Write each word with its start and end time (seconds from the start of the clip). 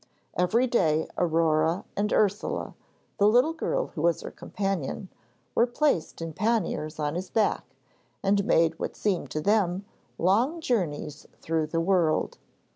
Every 0.33 0.65
day 0.65 1.07
Aurore 1.15 1.85
and 1.95 2.11
Ursule, 2.11 2.73
the 3.19 3.27
little 3.27 3.53
girl 3.53 3.89
who 3.93 4.01
was 4.01 4.21
her 4.21 4.31
companion, 4.31 5.09
were 5.53 5.67
placed 5.67 6.23
in 6.23 6.33
panniers 6.33 6.97
on 6.97 7.13
his 7.13 7.29
back, 7.29 7.75
and 8.23 8.43
made 8.43 8.79
what 8.79 8.95
seemed 8.95 9.29
to 9.29 9.41
them 9.41 9.85
long 10.17 10.59
journeys 10.59 11.27
through 11.39 11.67
the 11.67 11.79
world. 11.79 12.39